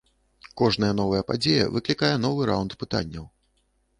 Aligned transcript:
Кожная 0.61 0.89
новая 0.99 1.19
падзея 1.29 1.67
выклікае 1.75 2.11
новы 2.25 2.49
раўнд 2.53 2.75
пытанняў. 2.85 3.29